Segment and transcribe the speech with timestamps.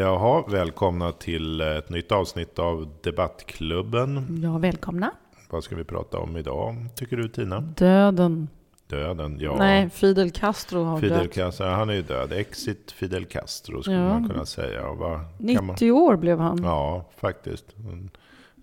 [0.00, 4.40] Jaha, välkomna till ett nytt avsnitt av Debattklubben.
[4.42, 5.10] Ja, välkomna.
[5.50, 7.60] Vad ska vi prata om idag, tycker du Tina?
[7.60, 8.48] Döden.
[8.86, 9.56] Döden, ja.
[9.58, 11.34] Nej, Fidel Castro har Fidel dött.
[11.34, 12.32] Castro, han är ju död.
[12.32, 14.08] Exit Fidel Castro skulle Ja.
[14.08, 14.92] man kunna säga.
[14.92, 16.02] Vad kan 90 man...
[16.02, 16.62] år blev han.
[16.62, 17.66] Ja, faktiskt.
[17.78, 18.10] En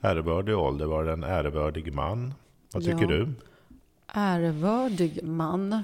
[0.02, 2.34] ärevördig ålder var det en ärevördig man.
[2.74, 3.08] Vad tycker Ja.
[3.08, 3.30] du?
[4.14, 5.84] Ärevördig man.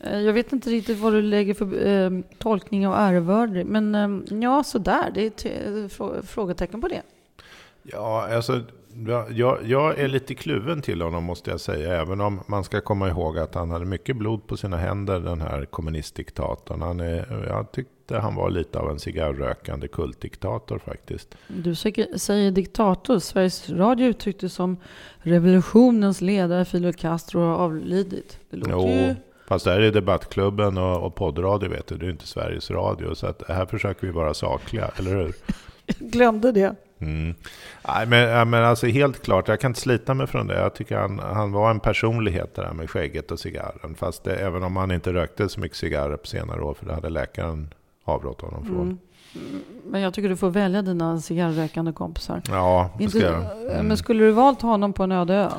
[0.00, 3.66] Eh, Jag vet inte riktigt vad du lägger för eh, tolkning av ärevördig.
[3.66, 5.10] Men eh, ja, sådär.
[5.14, 7.02] Det är t- frå- frågetecken på det.
[7.82, 8.60] Ja, alltså,
[9.06, 12.00] jag- jag, jag är lite kluven till honom måste jag säga.
[12.00, 15.40] Även om man ska komma ihåg att han hade mycket blod på sina händer, den
[15.40, 16.82] här kommunistdiktatorn.
[16.82, 21.34] Han är, jag tyckte han var lite av en cigarrökande kultdiktator faktiskt.
[21.48, 23.18] Du säger, säger diktator.
[23.18, 24.76] Sveriges Radio uttryckte som
[25.18, 28.38] revolutionens ledare Fidel Castro har avlidit.
[28.50, 29.14] Det låter Jo, ju...
[29.48, 33.14] fast det här är debattklubben och, och poddradio vet du, det är inte Sveriges Radio.
[33.14, 35.34] Så att här försöker vi vara sakliga, eller hur?
[35.86, 36.74] Jag glömde det.
[37.00, 37.34] Mm.
[37.88, 40.58] Nej, men, men alltså helt klart, jag kan inte slita mig från det.
[40.58, 43.94] Jag tycker han, han var en personlighet det där med skägget och cigarren.
[43.98, 46.94] Fast det, även om han inte rökte så mycket cigarrer på senare år, för det
[46.94, 47.74] hade läkaren
[48.04, 48.80] avrått honom från.
[48.80, 48.98] Mm.
[49.84, 52.42] Men jag tycker du får välja dina cigarrrökande kompisar.
[52.48, 53.70] Ja, det ska jag.
[53.72, 53.86] Mm.
[53.86, 55.50] Men skulle du valt honom på en öde ö?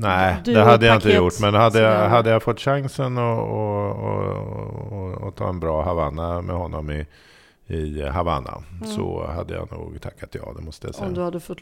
[0.00, 1.40] Nej, Du det hade jag inte gjort.
[1.40, 3.90] Men hade jag, hade jag fått chansen att och,
[4.92, 7.06] och, och ta en bra Havanna med honom i,
[7.68, 8.88] i Havanna Mm.
[8.88, 11.08] så hade jag nog tackat ja, det måste jag säga.
[11.08, 11.58] Om du hade fått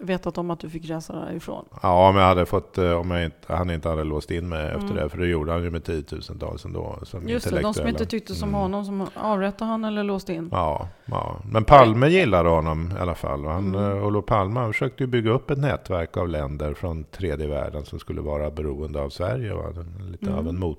[0.00, 1.64] vetat om att du fick resa därifrån.
[1.82, 4.66] Ja, men jag hade fått, eh, om jag inte, han inte hade låst in mig
[4.66, 4.94] efter Mm.
[4.96, 6.98] det, för det gjorde han ju med tiotusentals ändå.
[7.02, 8.60] Som Just det, de som inte tyckte som Mm.
[8.60, 10.48] honom, som avrättade han eller låste in.
[10.52, 13.44] Ja, ja, men Palme gillade honom i alla fall.
[13.46, 13.96] Och Han, Mm.
[13.98, 17.84] eh, Olof Palme han försökte ju bygga upp ett nätverk av länder från tredje världen
[17.84, 19.54] som skulle vara beroende av Sverige.
[19.54, 19.62] Va?
[20.10, 20.38] Lite Mm.
[20.38, 20.78] av en mot,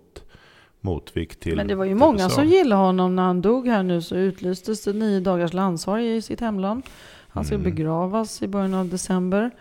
[0.81, 2.29] motvikt till Men det var ju många USA.
[2.29, 6.21] som gillade honom när han dog här nu så utlystes det nio dagars landssorg i
[6.21, 6.83] sitt hemland.
[7.29, 7.63] Han ska Mm.
[7.75, 9.51] begravas i början av december.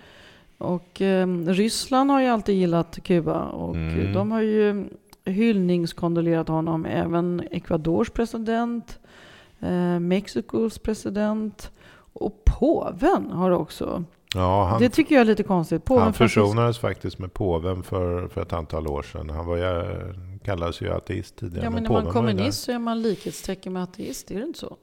[0.59, 4.13] Och eh, Ryssland har ju alltid gillat Kuba och Mm.
[4.13, 4.85] de har ju
[5.25, 6.87] hyllningskondolerat honom.
[6.87, 8.99] Även Ecuadors president,
[9.61, 11.71] eh, Mexikos president
[12.13, 14.05] och påven har också.
[14.35, 15.85] Ja, han, det tycker jag är lite konstigt.
[15.85, 19.31] Påven han försonades faktiskt med påven för, för ett antal år sedan.
[19.31, 19.65] Han var ju,
[20.49, 21.65] kallades ju ateist tidigare.
[21.65, 22.13] Ja, men när man där.
[22.13, 24.77] kommunist så är man likhetstecken med ateist, är det inte så?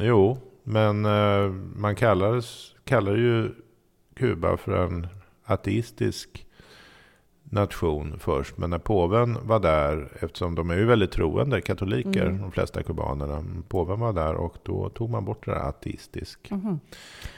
[0.00, 3.50] Jo, men eh, man kallades, kallar ju
[4.14, 5.06] Kuba för en
[5.44, 6.46] ateistisk
[7.44, 8.58] nation först.
[8.58, 12.40] Men när påven var där, eftersom de är ju väldigt troende katoliker, Mm.
[12.40, 13.44] de flesta kubanerna.
[13.68, 16.50] Påven var där och då tog man bort det där ateistisk.
[16.50, 16.80] Mhm.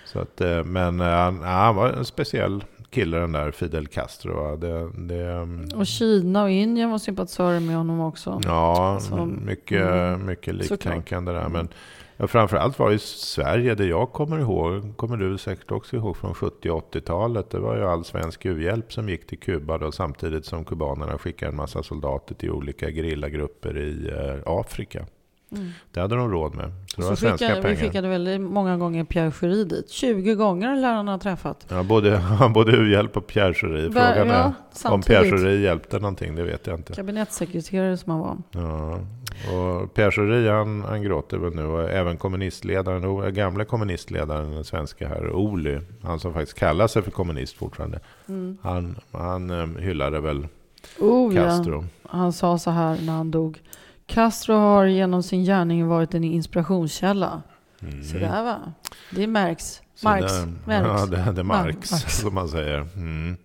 [0.06, 4.56] Så att, eh, men eh, han, han var en speciell kille den där Fidel Castro.
[4.56, 8.40] Det, det, mm, Och Kina och Indien var sympatisörer med honom också.
[8.44, 10.70] Ja, Som- mycket, mm, mycket såklart.
[10.70, 11.48] liktänkande där.
[11.48, 11.68] Men
[12.16, 16.34] ja, framförallt var ju Sverige, det jag kommer ihåg, kommer du säkert också ihåg från
[16.34, 17.50] 70 och 80-talet.
[17.50, 21.50] Det var ju all svensk u-hjälp som gick till Kuba då, samtidigt som kubanerna skickade
[21.50, 25.06] en massa soldater till olika gerillagrupper i eh, Afrika.
[25.54, 25.70] Mm.
[25.92, 26.72] Det hade de råd med.
[26.86, 27.80] Så det var Så svenska skickade, vi pengar.
[27.88, 29.90] skickade väldigt många gånger Pierre Schori dit.
[29.90, 31.66] 20 gånger lär han ha träffat.
[31.68, 32.22] Ja, både,
[32.54, 33.82] både u-hjälp och Pierre Schori.
[33.92, 35.06] Frågan är ja, om samtidigt.
[35.22, 36.92] Pierre Schori hjälpte någonting, det vet jag inte.
[36.92, 38.36] Kabinettssekreterare som han var.
[38.50, 38.98] Ja,
[39.52, 41.64] och Pierre Schori han, han gråter väl nu.
[41.64, 47.10] Och även kommunistledaren, gamla kommunistledaren, den svenska här, Oli, han som faktiskt kallar sig för
[47.10, 48.00] kommunist fortfarande.
[48.28, 48.58] Mm.
[48.62, 50.46] Han, han eh, hyllade väl
[51.00, 51.42] Oh, ja.
[51.44, 51.84] Castro.
[52.02, 53.60] Han sa så här när han dog.
[54.06, 57.42] Castro har genom sin gärning varit en inspirationskälla.
[57.82, 58.04] Mm.
[58.04, 58.72] Så där va.
[59.10, 59.82] Det märks.
[59.94, 60.32] Så Marx.
[60.32, 61.00] där- Marx.
[61.00, 62.18] Ja, det, det Marx, Marx.
[62.20, 62.78] som man säger.
[62.96, 63.36] Mm.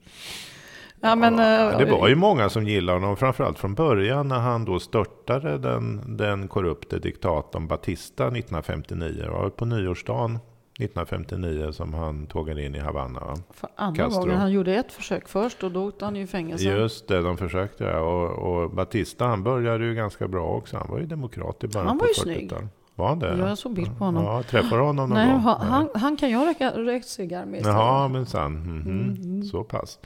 [1.01, 4.39] Ja, men, ja, eh, det var ju många som gillade honom, framförallt från början när
[4.39, 9.21] han då störtade den, den korrupte diktatorn Batista 1959.
[9.23, 10.39] Det var på nyårsdagen
[10.83, 13.19] 1959 som han tågade in i Havanna.
[13.19, 13.35] va?
[13.51, 14.21] För andra Castro.
[14.21, 14.37] gången.
[14.37, 16.63] Han gjorde ett försök först och då åkte han ju i fängelse.
[16.63, 17.99] Just det, de försökte ja.
[17.99, 18.29] och,
[18.63, 20.77] och Batista han började ju ganska bra också.
[20.77, 22.37] Han var ju demokrat i början Han var ju 40-talet.
[22.37, 22.53] snygg.
[22.95, 23.37] Var han det?
[23.37, 24.23] Jag såg bild på honom.
[24.23, 25.39] Ja, träffade honom någon Nej, gång?
[25.41, 27.77] han, han, han kan jag röka, rökt cigarr med istället.
[27.79, 28.51] Jaha, minsann.
[28.53, 29.15] Mhm.
[29.23, 29.43] Mm.
[29.43, 29.99] Så pass.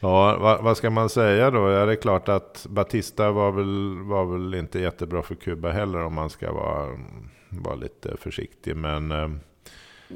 [0.00, 1.70] Ja, vad, vad ska man säga då?
[1.70, 6.04] Ja, det är klart att Batista var väl, var väl inte jättebra för Kuba heller
[6.04, 6.88] om man ska vara,
[7.48, 8.76] vara lite försiktig.
[8.76, 9.28] Men eh,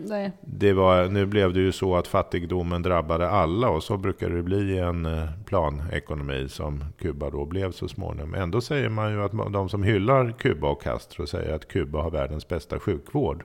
[0.04, 0.32] Nej.
[0.40, 4.42] det var, nu blev det ju så att fattigdomen drabbade alla och så brukar det
[4.42, 8.34] bli i en eh, planekonomi som Kuba då blev så småningom.
[8.34, 12.10] Ändå säger man ju att de som hyllar Kuba och Castro säger att Kuba har
[12.10, 13.44] världens bästa sjukvård.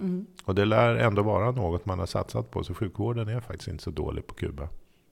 [0.00, 0.26] Mm.
[0.44, 3.84] Och det lär ändå vara något man har satsat på, så sjukvården är faktiskt inte
[3.84, 4.68] så dålig på Kuba.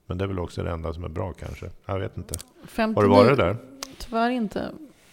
[0.07, 1.71] Men det är väl också det enda som är bra kanske.
[1.87, 2.35] Jag vet inte.
[2.65, 3.57] 59, Har du varit där?
[3.99, 4.71] Tyvärr inte.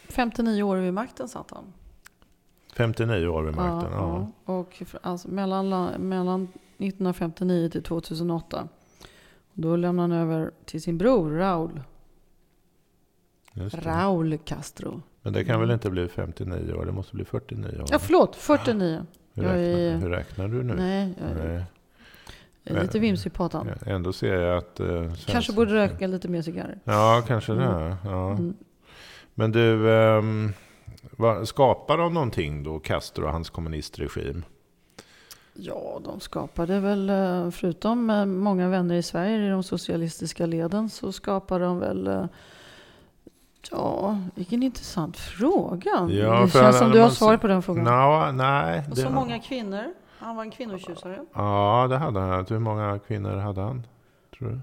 [0.10, 1.74] 59 år vid makten satt han.
[2.78, 3.92] 59 år vid makten.
[3.94, 4.54] Ja, ja.
[4.54, 8.68] Och alltså, mellan, mellan 1959 till 2008.
[9.54, 11.82] Då lämnade han över till sin bror Raul.
[13.54, 15.02] Raul Castro.
[15.22, 15.68] Men det kan mm.
[15.68, 16.86] väl inte bli 59 år?
[16.86, 17.86] Det måste bli 49 år?
[17.90, 18.36] Ja, förlåt.
[18.36, 19.06] 49.
[19.34, 20.76] Hur räknar, är, hur räknar du nu?
[20.76, 22.84] Nej, jag, Nej.
[22.84, 23.70] lite vimsig på patan.
[23.86, 24.80] Ändå ser jag att...
[24.80, 26.80] Eh, kanske borde röka lite mer cigarrer.
[26.84, 27.64] Ja, kanske mm.
[27.64, 27.98] det.
[28.04, 28.32] Ja.
[28.32, 28.54] Mm.
[29.34, 30.24] Men du, vad,
[31.46, 34.46] skapar de någonting då, Castro och hans kommunistregim?
[35.54, 40.90] Ja, de skapade väl, eh, förutom eh, många vänner i Sverige i de socialistiska leden,
[40.90, 42.26] så skapade de väl eh,
[43.72, 46.08] Ja, vilken intressant fråga.
[46.10, 47.84] Ja, det känns som du har svar på den frågan.
[47.84, 48.84] No, nej.
[48.92, 49.94] Och så många kvinnor.
[50.20, 51.20] Han var en kvinnotjusare.
[51.34, 52.46] Ja, det hade han.
[52.50, 53.88] Hur många kvinnor hade han?
[54.38, 54.60] Tror du?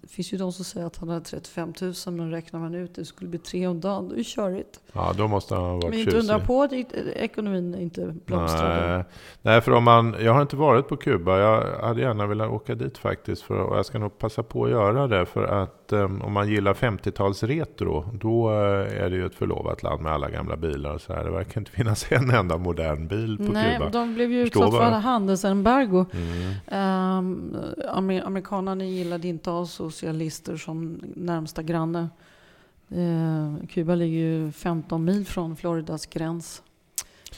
[0.00, 2.94] Det finns ju de som säger att han hade 35 000, men räknar man ut
[2.94, 4.08] det skulle bli tre om dagen.
[4.08, 4.80] Det är ju körigt.
[4.92, 8.96] Ja, då måste han ha varit Men inte undra på att ekonomin inte blomstrade.
[8.96, 9.04] Nej.
[9.42, 11.38] Nej, för om man, jag har inte varit på Kuba.
[11.38, 13.42] Jag hade gärna velat åka dit faktiskt.
[13.42, 15.26] För, och jag ska nog passa på att göra det.
[15.26, 18.56] För att um, om man gillar 50-tals retro, då uh,
[19.02, 20.94] är det ju ett förlovat land med alla gamla bilar.
[20.94, 21.24] Och så här.
[21.24, 23.90] Det verkar inte finnas en enda modern bil på Nej, Kuba.
[23.90, 26.06] de blev ju utsatta för handelsembargo.
[26.12, 27.18] Mm.
[27.18, 27.56] Um,
[28.24, 32.08] amerikanerna gillade inte oss socialister som närmsta granne.
[32.90, 36.62] Eh, Kuba ligger ju 15 mil från Floridas gräns.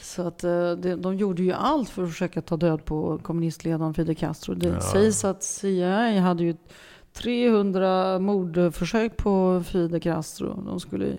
[0.01, 3.93] Så att, eh, de, de gjorde ju allt för att försöka ta död på kommunistledaren
[3.93, 4.55] Fidel Castro.
[4.55, 4.81] Det ja.
[4.81, 6.55] sägs att CIA hade ju
[7.13, 10.63] 300 mordförsök på Fidel Castro.
[10.65, 11.17] De skulle,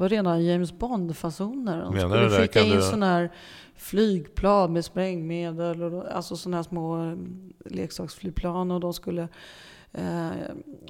[0.00, 1.80] var rena James Bond-fasoner.
[1.80, 3.30] De Menar skulle skicka in sådana här
[3.74, 5.82] flygplan med sprängmedel.
[5.82, 8.70] Och, alltså sådana här små mm, leksaksflygplan.
[8.70, 9.28] Och de skulle
[9.92, 10.30] Eh,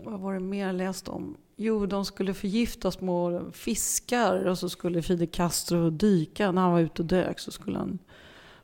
[0.05, 1.37] vad var det mer jag läste om?
[1.57, 6.53] Jo, de skulle förgifta små fiskar och så skulle Fidel Castro dyka.
[6.53, 7.99] När han var ute och dök så skulle han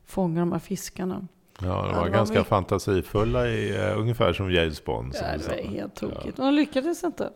[0.04, 1.26] fånga de här fiskarna.
[1.60, 5.14] Ja, de var, ja, ganska var fantasifulla, i, uh, ungefär som James Bond.
[5.14, 6.38] Som ja, det var helt tokigt.
[6.38, 6.44] Ja.
[6.44, 7.30] De lyckades inte.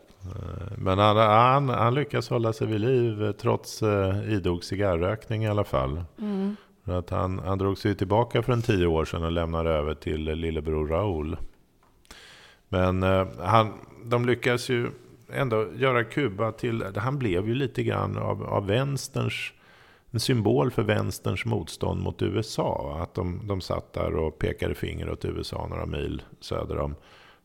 [0.77, 5.63] Men han, han, han lyckas hålla sig vid liv trots uh, idog cigarrrökning i alla
[5.63, 6.03] fall.
[6.19, 6.55] Mm.
[6.85, 9.93] För att han, han drog sig tillbaka för en tio år sedan och lämnade över
[9.93, 11.37] till lillebror Raúl.
[12.69, 13.73] Men eh, han,
[14.05, 14.89] de lyckas ju
[15.33, 19.53] ändå göra Kuba till, han blev ju lite grann av, av vänsterns,
[20.11, 22.97] en symbol för vänsterns motstånd mot USA.
[23.03, 26.95] Att de, de satt där och pekade finger åt USA några mil söder om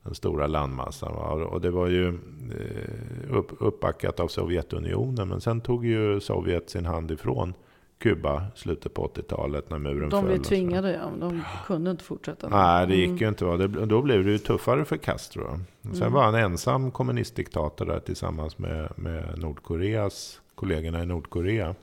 [0.06, 1.12] den stora landmassan.
[1.42, 5.28] Och det var ju eh, upp, uppbackat av Sovjetunionen.
[5.28, 7.54] Men sen tog ju Sovjet sin hand ifrån
[7.98, 10.20] Kuba slutet på 80-talet när muren de föll.
[10.20, 11.10] De blev tvingade, ja.
[11.20, 12.48] De kunde inte fortsätta.
[12.48, 13.18] Nej, det gick mm.
[13.18, 13.44] ju inte.
[13.44, 15.60] Det, då blev det ju tuffare för Castro.
[15.82, 16.12] Sen mm.
[16.12, 21.74] var han ensam kommunistdiktator där tillsammans med, med Nordkoreas kollegorna i Nordkorea.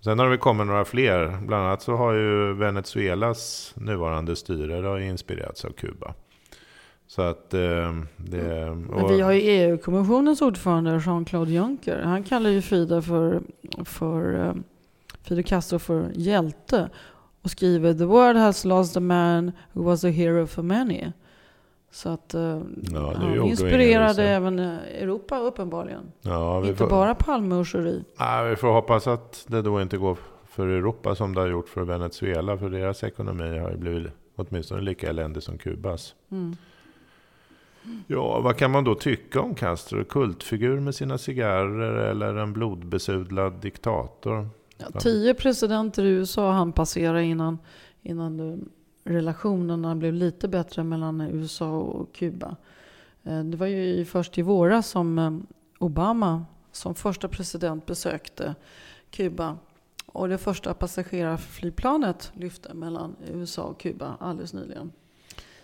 [0.00, 1.38] Sen har det kommit några fler.
[1.46, 6.14] Bland annat så har ju Venezuelas nuvarande styre inspirerats av Kuba.
[7.06, 8.70] Så att eh, det...
[8.70, 9.10] Och...
[9.10, 12.02] Vi har ju EU-kommissionens ordförande Jean-Claude Juncker.
[12.02, 13.42] Han kallar ju Frida för,
[13.84, 14.54] för eh,
[15.22, 16.90] Fidel Castro för hjälte
[17.42, 21.12] och skriver “The world has lost a man who was a hero for many”.
[21.90, 22.62] Så att uh,
[22.92, 26.12] ja, han inspirerade även eh, Europa uppenbarligen.
[26.22, 28.04] Ja, inte får, bara Palme och Schori.
[28.18, 31.68] Ja, vi får hoppas att det då inte går för Europa som det har gjort
[31.68, 32.58] för Venezuela.
[32.58, 36.14] För deras ekonomi har ju blivit åtminstone lika eländig som Kubas.
[36.30, 36.56] Mm.
[38.06, 40.04] Ja, vad kan man då tycka om Castro?
[40.04, 44.48] Kultfigur med sina cigarrer eller en blodbesudlad diktator?
[44.76, 47.58] Ja, tio presidenter i USA han passerade innan,
[48.02, 48.64] innan
[49.04, 52.56] relationerna blev lite bättre mellan USA och Kuba.
[53.24, 55.32] Eh, det var ju först i våras som eh,
[55.78, 58.54] Obama som första president besökte
[59.10, 59.56] Kuba.
[60.06, 64.92] Och det första passagerarflygplanet lyfte mellan USA och Kuba alldeles nyligen.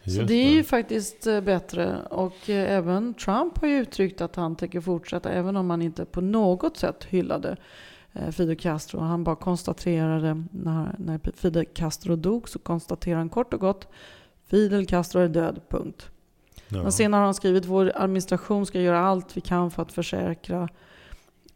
[0.04, 2.02] Just Så det är ju faktiskt eh, bättre.
[2.11, 6.21] Och även Trump har ju uttryckt att han tänker fortsätta, även om han inte på
[6.21, 7.56] något sätt hyllade
[8.12, 9.00] Eh, Fidel Castro.
[9.00, 13.88] Han bara konstaterade, när, när Fidel Castro dog, så konstaterade han kort och gott
[14.47, 16.11] Fidel Castro är död, punkt.
[16.68, 16.82] Ja.
[16.82, 20.68] Men senare har han skrivit vår administration ska göra allt vi kan för att försäkra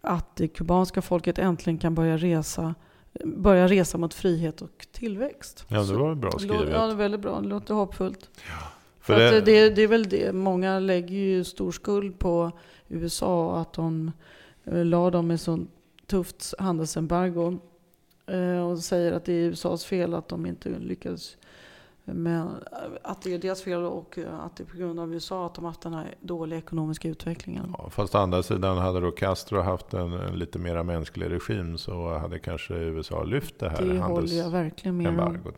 [0.00, 2.74] att det kubanska folket äntligen kan börja resa,
[3.24, 5.64] börja resa mot frihet och tillväxt.
[5.68, 6.68] Ja, det var bra skrivet.
[6.72, 7.40] Ja, det är väldigt bra.
[7.40, 8.30] Det låter hoppfullt.
[8.34, 8.68] Ja.
[9.00, 9.40] För, för det...
[9.40, 10.32] det, det, är väl det.
[10.32, 12.52] Många lägger ju stor skuld på
[12.88, 14.12] USA att de
[14.64, 15.70] eh, la dem med sånt
[16.06, 17.58] tufft handelsembargo
[18.26, 21.36] eh, och säger att det är USAs fel att de inte lyckades
[22.14, 22.48] Men
[23.02, 25.64] att det är deras fel och att det är på grund av USA att de
[25.64, 27.74] haft den här dåliga ekonomiska utvecklingen.
[27.78, 31.78] Ja, fast å andra sidan hade då Castro haft en, en lite mer mänsklig regim
[31.78, 35.14] så hade kanske USA lyft det här Det håller jag verkligen med om.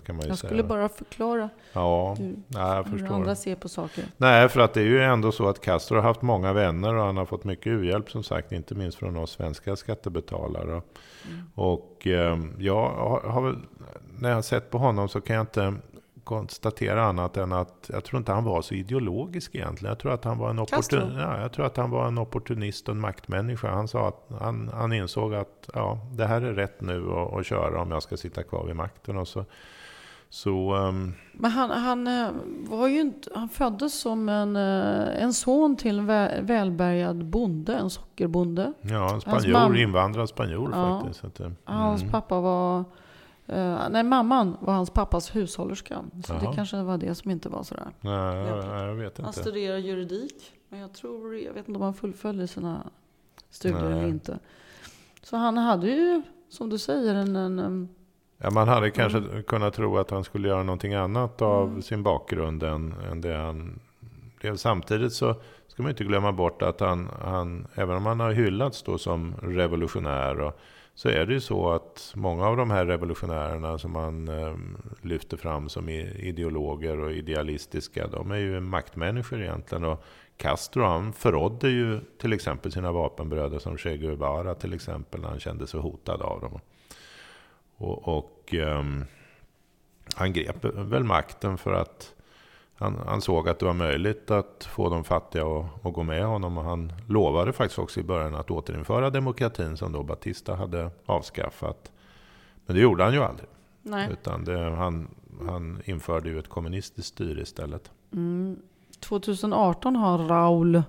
[0.07, 0.49] kan man ju Jag säga.
[0.49, 4.05] skulle bara förklara Ja, hur, nej, jag hur andra ser på saker.
[4.17, 7.05] Nej, för att det är ju ändå så att Castro har haft många vänner och
[7.05, 10.71] han har fått mycket u-hjälp som sagt, inte minst från oss svenska skattebetalare.
[10.73, 11.51] Mm.
[11.55, 13.57] Och eh, jag har, har väl,
[14.19, 15.75] när jag har sett på honom så kan jag inte
[16.29, 19.91] konstatera annat än att jag tror inte han var så ideologisk egentligen.
[19.91, 22.89] Jag tror att han var en, opportun, ja, jag tror att han var en opportunist
[22.89, 23.71] och en maktmänniska.
[23.71, 27.47] Han sa att han, han insåg att ja, det här är rätt nu att, att
[27.47, 29.17] köra om jag ska sitta kvar vid makten.
[29.17, 29.45] Och så,
[30.31, 32.29] så ehm, Men han, han, eh,
[32.69, 37.75] var ju inte, han föddes som en, eh, en son till en vä- välbärgad bonde,
[37.77, 38.73] en sockerbonde.
[38.81, 41.01] ja, en spanjor, invandrad spanjor Ja.
[41.01, 41.25] faktiskt.
[41.25, 42.13] Att, det- Hans mm.
[42.13, 42.85] pappa var...
[43.49, 46.05] eh, nej, mamman var hans pappas hushållerska.
[46.25, 46.55] Så det Jaha.
[46.55, 47.89] kanske var det som inte var sådär.
[48.01, 49.41] Nej, jag, jag vet Han inte.
[49.41, 50.53] studerar juridik.
[50.69, 52.91] Men jag tror, jag vet inte om han fullföljde sina
[53.51, 53.93] studier Nej.
[53.99, 54.39] eller inte.
[55.23, 57.37] Så han hade ju, som du säger, en...
[57.37, 57.89] en, en
[58.41, 61.83] Ja, man hade kanske kunnat tro att han skulle göra någonting annat av Mm.
[61.83, 63.81] sin bakgrund än, än det han
[64.41, 64.57] blev.
[64.57, 65.35] Samtidigt så
[65.69, 69.35] ska man inte glömma bort att han, han även om han har hyllats då som
[69.43, 70.59] revolutionär, och,
[70.99, 75.37] så är det ju så att många av de här revolutionärerna som man ehm, lyfter
[75.37, 79.85] fram som ideologer och idealistiska, de är ju maktmänniskor egentligen.
[79.85, 80.05] Och
[80.37, 85.41] Castro han förrådde ju till exempel sina vapenbröder som Che Guevara till exempel när han
[85.41, 86.61] kände sig hotad av dem.
[87.77, 89.05] Och, och um,
[90.15, 92.15] han grep väl makten för att
[92.79, 96.25] han, han såg att det var möjligt att få de fattiga att, att gå med
[96.27, 96.59] honom.
[96.59, 101.93] Och han lovade faktiskt också i början att återinföra demokratin som då Batista hade avskaffat.
[102.67, 103.49] Men det gjorde han ju aldrig.
[103.83, 104.09] nej.
[104.13, 105.09] Utan det, han,
[105.47, 107.91] han införde ju ett kommunistiskt styre istället.
[108.13, 108.57] Mm.
[109.01, 110.83] 2018 har Raúl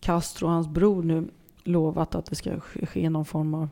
[0.00, 1.28] Castro, hans bror, nu
[1.64, 3.68] lovat att det ska ske någon form av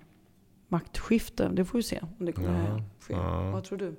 [0.69, 1.49] maktskifte.
[1.49, 3.13] Det får vi se om det kommer Ja, ske.
[3.15, 3.51] ja.
[3.51, 3.97] Vad tror du?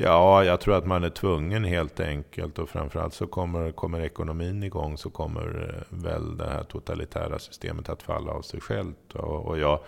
[0.00, 2.58] Ja, jag tror att man är tvungen helt enkelt.
[2.58, 7.88] Och framförallt så kommer, kommer ekonomin igång så kommer eh, väl det här totalitära systemet
[7.88, 9.14] att falla av sig självt.
[9.14, 9.80] Och, och jag,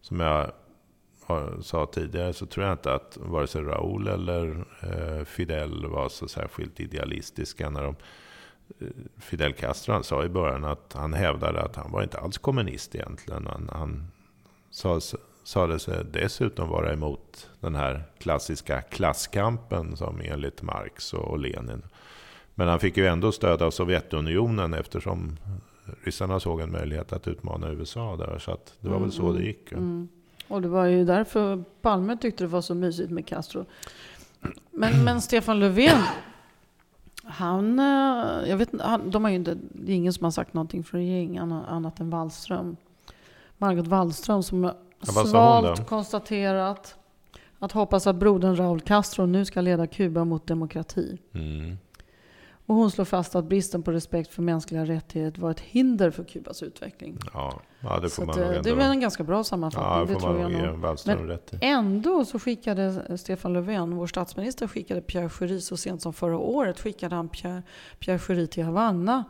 [0.00, 0.50] som jag
[1.28, 6.08] eh, sa tidigare, så tror jag inte att vare sig Raoul eller eh, Fidel var
[6.08, 7.70] så särskilt idealistiska.
[7.70, 7.96] När de,
[8.80, 8.86] eh,
[9.18, 12.94] Fidel Castro han sa i början att han hävdade att han var inte alls kommunist
[12.94, 13.46] egentligen.
[13.46, 14.06] Han, han
[14.70, 15.00] sa,
[15.46, 21.82] sade sig dessutom vara emot den här klassiska klasskampen som enligt Marx och Lenin.
[22.54, 25.36] Men han fick ju ändå stöd av Sovjetunionen eftersom
[26.04, 28.38] ryssarna såg en möjlighet att utmana USA där.
[28.38, 29.72] Så att det var väl så det gick.
[29.72, 30.08] Mm, mm.
[30.48, 33.64] Och det var ju därför Palme tyckte det var så mysigt med Castro.
[34.70, 36.02] Men, men Stefan Löfven,
[37.24, 40.54] han, eh, jag vet han, de har ju inte, det är ingen som har sagt
[40.54, 42.76] någonting från regeringen annat än Wallström.
[43.58, 44.74] Margot Wallström som då?
[45.12, 46.96] svalt konstaterat
[47.58, 51.18] att hoppas att brodern Raúl Castro nu ska leda Kuba mot demokrati.
[51.34, 51.78] Mm.
[52.66, 56.24] Och hon slår fast att bristen på respekt för mänskliga rättigheter var ett hinder för
[56.24, 57.18] Kubas utveckling.
[57.34, 59.90] Ja, ja, det Så får att, man nog eh, det är en ganska bra sammanfattning,
[59.90, 61.58] Ja, det det får man nog Wallström rätt i.
[61.60, 66.80] Ändå så skickade Stefan Löfven, vår statsminister, skickade Pierre Schori så sent som förra året
[66.80, 67.62] skickade han Pierre,
[67.98, 69.24] Pierre Schori till Havanna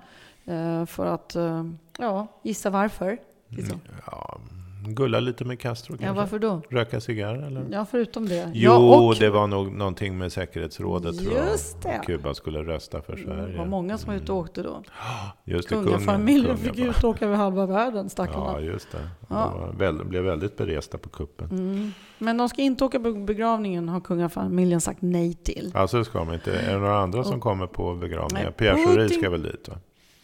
[0.44, 1.64] eh, för att, eh,
[1.98, 3.18] ja, gissa varför?
[3.50, 4.40] Mm, Ja,
[4.88, 6.20] gulla lite med Castro Ja, kanske?
[6.20, 6.62] varför då?
[6.70, 7.66] Röka cigarr eller?
[7.70, 8.50] Ja, förutom det.
[8.54, 11.46] Jo, ja, och, det var nog någonting med säkerhetsrådet tror jag.
[11.48, 12.00] Just det.
[12.06, 13.58] Kuba skulle rösta för Det Sverige.
[13.58, 14.82] var många som var ute och åkte då.
[15.44, 18.60] Just det, Kungafamiljen fick ut och åka över halva världen, Ja, stackarna.
[18.60, 19.08] just det.
[19.28, 19.70] Ja.
[19.78, 21.50] De var blev väldigt beresta på kuppen.
[21.50, 21.92] Mm.
[22.18, 25.72] Men de ska inte åka på begravningen, har kungafamiljen sagt nej till.
[25.74, 26.58] Alltså det ska man inte.
[26.58, 28.44] Är det några andra som Och- kommer på begravningar?
[28.44, 29.74] Nej, Pierre Schori ska väl dit va?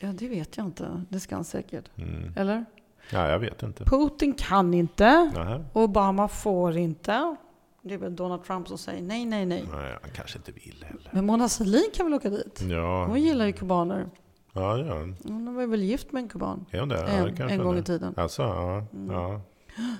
[0.00, 1.02] Ja, det vet jag inte.
[1.08, 1.84] Det ska han säkert.
[1.96, 2.32] Mm.
[2.36, 2.64] Eller?
[3.12, 3.84] Ja, jag vet inte.
[3.84, 5.30] Putin kan inte.
[5.34, 5.64] Nähä.
[5.72, 7.36] Obama får inte.
[7.82, 9.64] Det är väl Donald Trump som säger nej, nej, nej.
[9.72, 11.08] Nej, han kanske inte vill heller.
[11.12, 12.62] Men Mona Sahlin kan väl åka dit?
[12.70, 14.06] Ja, Hon gillar ju kubaner.
[14.52, 15.16] ja det gör han.
[15.24, 16.66] Hon var väl gift med en kuban.
[16.70, 16.96] Är hon det?
[16.98, 18.14] Ja, det En, kanske en gång hon i tiden.
[18.16, 18.84] Alltså, ja.
[19.08, 19.40] ja.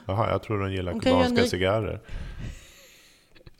[0.06, 2.00] Jaha, jag tror hon gillar Hon kubanska ny- cigarrer.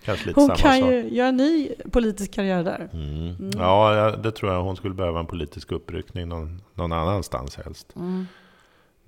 [0.04, 0.90] Kanske lite Hon samma kan sak.
[0.90, 2.88] ju göra en ny politisk karriär där.
[2.92, 3.50] Mm.
[3.56, 4.62] Ja, ja, det tror jag.
[4.62, 7.97] Hon skulle behöva en politisk uppryckning någon, någon annanstans helst.
[7.97, 8.26] Mm.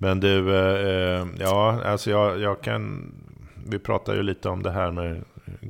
[0.05, 3.13] Men du, eh, eh, ja, alltså jag, jag kan...
[3.67, 5.23] Vi pratar ju lite om det här med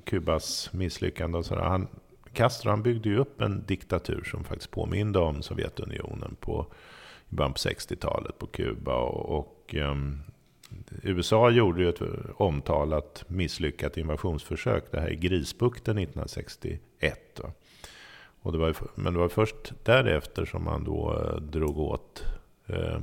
[0.06, 1.62] Kubas misslyckande och sådär.
[1.62, 1.88] Han,
[2.34, 6.66] Castro han byggde ju upp en diktatur som faktiskt påminde om Sovjetunionen på,
[7.30, 8.96] i början på 60-talet på Kuba.
[8.96, 10.22] Och, och um,
[11.04, 12.02] USA gjorde ju ett
[12.36, 14.84] omtalat misslyckat invasionsförsök.
[14.92, 17.20] Det här i Grisbukten 1961.
[17.36, 17.52] Då.
[18.42, 22.24] Och det var, men det var först därefter som man då eh, drog åt
[22.68, 23.00] eh,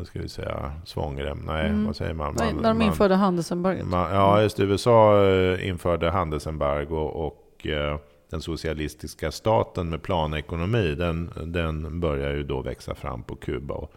[0.00, 1.42] vad ska vi säga, svångrem?
[1.46, 1.86] Nej, mm.
[1.86, 2.34] vad säger man?
[2.38, 3.86] man när de införde handelsembargot.
[3.92, 7.98] ja, just USA eh, införde handelsembargo och eh,
[8.30, 13.88] den socialistiska staten med planekonomi, den, den börjar ju då växa fram på Kuba.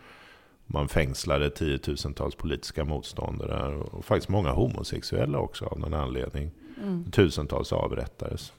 [0.65, 6.51] man fängslade tiotusentals politiska motståndare och faktiskt många homosexuella också av någon anledning.
[6.81, 7.11] Mm.
[7.11, 8.53] Tusentals avrättades.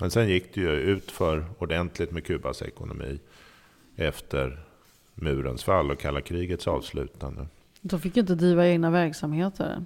[0.00, 3.18] Men sen gick det ju ut för ordentligt med Kubas ekonomi
[3.96, 4.71] efter
[5.14, 7.46] murens fall och kalla krigets avslutande.
[7.80, 9.84] De fick inte driva egna verksamheter.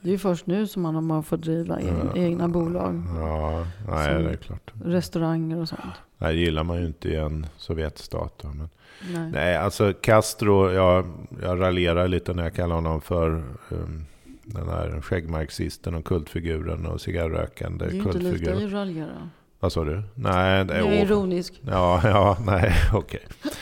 [0.00, 3.02] Det är ju först nu som man har fått driva ja, egna bolag.
[3.16, 4.72] Ja, nej, det är klart.
[4.84, 5.80] Restauranger och sånt.
[6.18, 8.42] Det gillar man ju inte i en Sovjetstat.
[8.44, 8.68] Men,
[9.12, 9.30] nej.
[9.32, 11.06] nej, alltså Castro, jag,
[11.42, 13.30] jag raljerar lite när jag kallar honom för
[13.68, 14.06] um,
[14.44, 18.12] den här skäggmarxisten och kultfiguren och cigarrrökande kultfigur.
[18.12, 19.30] Det är inte lika att raljera.
[19.60, 20.02] Vad sa du?
[20.14, 21.60] Nej, det är, jag är ironisk.
[21.66, 23.20] Ja, ja, nej, okej.
[23.28, 23.52] Okay.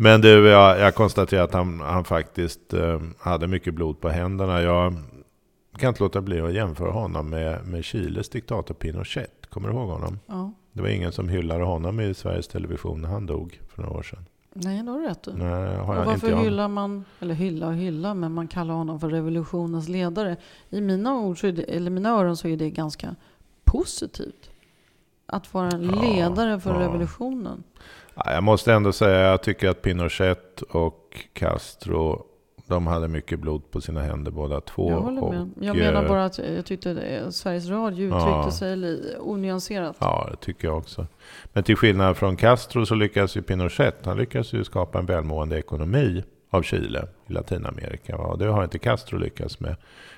[0.00, 4.62] Men du, jag, jag konstaterar att han, han faktiskt eh, hade mycket blod på händerna.
[4.62, 4.94] Jag
[5.78, 9.46] kan inte låta bli att jämföra honom med, med Chiles diktator Pinochet.
[9.50, 10.18] Kommer du ihåg honom?
[10.26, 10.52] Ja.
[10.72, 14.02] Det var ingen som hyllade honom i Sveriges Television när han dog för några år
[14.02, 14.24] sedan.
[14.52, 17.66] Nej, det har du rätt Nej, har jag och varför inte hyllar man, eller hylla
[17.66, 20.36] och hylla, men man kallar honom för revolutionens ledare.
[20.70, 23.14] I mina, ord det, eller mina öron så är det ganska
[23.64, 24.50] positivt.
[25.26, 26.80] Att vara en ledare för ja.
[26.80, 27.62] revolutionen.
[28.24, 32.24] Jag måste ändå säga, jag tycker att Pinochet och Castro
[32.68, 34.90] de hade mycket blod på sina händer båda två.
[34.90, 35.50] Jag håller med.
[35.60, 39.96] Jag menar eh, bara att jag tyckte att Sveriges Radio uttryckte ja, sig onyanserat.
[40.00, 41.06] Ja, det tycker jag också.
[41.52, 45.58] Men till skillnad från Castro så lyckades ju Pinochet, han lyckades ju skapa en välmående
[45.58, 48.16] ekonomi av Chile i Latinamerika.
[48.16, 49.76] Och det har inte Castro lyckats med.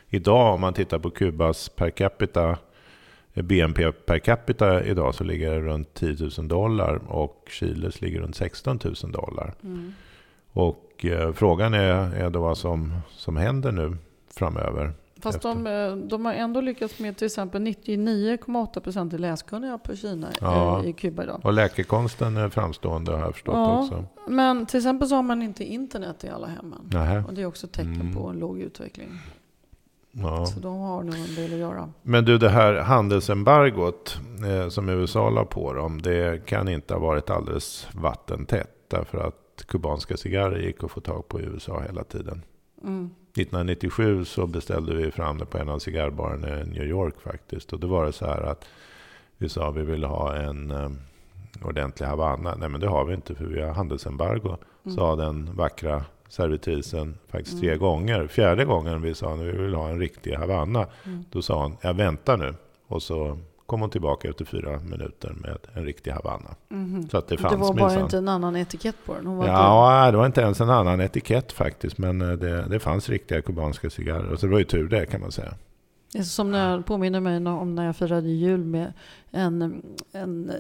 [0.08, 2.58] Idag om man tittar på Kubas per capita
[3.34, 8.36] BNP per capita idag så ligger det runt 10 000 dollar och Chiles ligger runt
[8.36, 9.54] 16 000 dollar.
[9.62, 9.92] Mm.
[10.52, 13.96] Och eh, frågan är, är då vad som, som händer nu
[14.34, 14.92] framöver.
[15.22, 20.28] Fast de, eh, de, har ändå lyckats med till exempel 99,8 procent läskunniga på Kina
[20.40, 20.84] ja.
[20.84, 21.40] i Kuba idag.
[21.44, 24.04] Och läkekonsten är framstående har jag förstått ja, också.
[24.28, 26.90] Men till exempel så har man inte internet i alla hemmen.
[26.92, 27.24] Nähä.
[27.28, 28.14] Och det är också tecken mm.
[28.14, 29.08] på en låg utveckling.
[30.12, 30.46] Ja.
[30.46, 31.92] Så de har nog en del att göra.
[32.02, 37.00] Men du, det här handelsembargot eh, som USA la på dem, det kan inte ha
[37.00, 38.70] varit alldeles vattentätt.
[38.88, 42.42] Därför att kubanska cigarrer gick att få tag på i USA hela tiden.
[42.82, 43.10] Mm.
[43.36, 47.72] 1997 så beställde vi fram det på en av cigarrbarerna i New York faktiskt.
[47.72, 48.64] Och då var det så här att
[49.38, 50.98] vi sa att vi ville ha en um,
[51.64, 52.54] ordentlig Havanna.
[52.54, 54.56] Nej men det har vi inte för vi har handelsembargo.
[54.84, 54.96] Mm.
[54.96, 57.62] Sa den vackra servitrisen faktiskt mm.
[57.62, 58.26] tre gånger.
[58.26, 60.86] Fjärde gången vi sa att vi vill ha en riktig Havanna.
[61.04, 61.24] Mm.
[61.30, 62.54] Då sa hon, jag väntar nu.
[62.86, 66.54] Och så kom hon tillbaka efter fyra minuter med en riktig Havanna.
[66.70, 67.08] Mm.
[67.08, 68.02] Så att det fanns Det var bara minsann.
[68.02, 69.40] inte en annan etikett på den?
[69.40, 70.10] Ja, inte...
[70.10, 71.98] det var inte ens en annan etikett faktiskt.
[71.98, 74.36] Men eh, det, det fanns riktiga kubanska cigarrer.
[74.36, 75.54] Så det var ju tur det kan man säga.
[76.24, 78.92] Som när jag påminner mig om när jag firade jul med
[79.30, 80.56] en, en eh,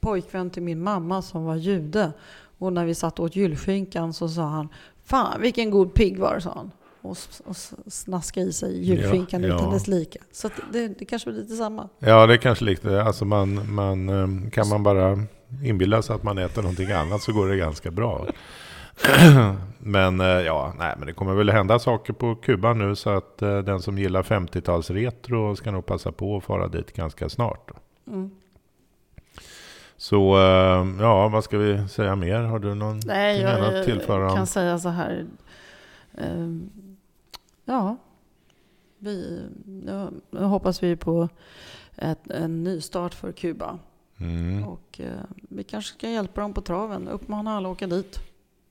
[0.00, 2.12] pojkvän till min mamma som var jude.
[2.58, 4.68] Och när vi satt åt julskinkan så sa han
[5.04, 6.70] Fan vilken god pigg var sa han.
[7.02, 9.70] Och, och snaskade i sig julskinkan ja, utan ja.
[9.70, 10.18] dess like.
[10.32, 11.88] Så det, det kanske var lite samma.
[11.98, 13.02] Ja, det är kanske lite.
[13.02, 15.18] Alltså man, man, ehm, kan man bara
[15.62, 18.26] inbilla sig att man äter någonting annat så går det ganska bra.
[19.78, 23.42] men eh, ja, nej, men det kommer väl hända saker på Kuba nu så att
[23.42, 27.70] eh, den som gillar 50-tals retro ska nog passa på att fara dit ganska snart.
[28.06, 28.30] Mm.
[29.96, 32.40] Så eh, ja, vad ska vi säga mer?
[32.42, 34.22] Har du någon Nej, jag, annat tillföra?
[34.22, 35.26] Jag kan säga så här.
[36.18, 36.70] Ehm,
[37.64, 37.96] ja,
[38.98, 40.10] vi, nu
[40.44, 41.28] hoppas vi på
[41.96, 43.78] ett, en nystart för Kuba.
[44.20, 44.64] Mm.
[44.64, 47.08] Och eh, vi kanske ska hjälpa dem på traven.
[47.08, 48.18] Uppmana alla att åka dit.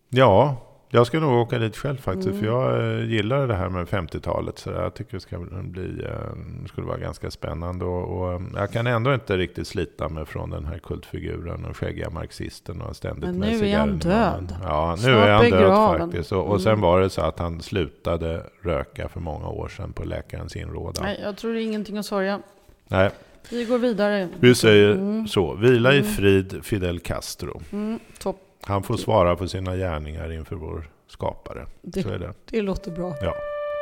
[0.10, 0.58] Ja,
[0.96, 2.28] jag ska nog åka dit själv faktiskt.
[2.28, 2.40] Mm.
[2.40, 4.60] För jag eh, gillar det här med 50-talet.
[4.60, 7.86] Så jag tycker det ska bli, eh, skulle vara ganska spännande.
[7.86, 12.10] Och, och, jag kan ändå inte riktigt slita mig från den här kultfiguren och skäggiga
[12.10, 12.82] marxisten.
[12.82, 14.56] Och ständigt Men nu är han död.
[14.64, 16.32] Ja, nu Snart är han död faktiskt.
[16.32, 16.82] Och, och sen mm.
[16.82, 21.04] var det så att han slutade röka för många år sedan på läkarens inrådan.
[21.04, 22.42] Nej, jag tror det är ingenting att sörja.
[22.88, 23.10] Nej.
[23.50, 24.30] Vi går vidare.
[24.40, 25.28] Vi säger mm.
[25.28, 25.54] så.
[25.54, 26.12] Vila i mm.
[26.12, 27.62] frid, Fidel Castro.
[27.72, 28.45] Mm, topp.
[28.62, 31.66] Han får svara för sina gärningar inför vår skapare.
[31.82, 32.34] Det, det.
[32.46, 33.16] det låter bra.
[33.22, 33.34] Ja.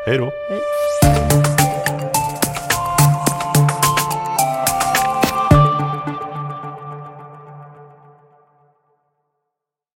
[0.06, 0.32] Hej då.
[0.50, 1.43] Hej.